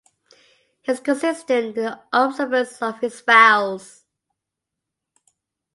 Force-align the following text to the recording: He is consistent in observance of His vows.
He 0.81 0.91
is 0.93 0.99
consistent 0.99 1.77
in 1.77 1.93
observance 2.11 2.81
of 2.81 2.99
His 3.01 3.21
vows. 3.21 4.03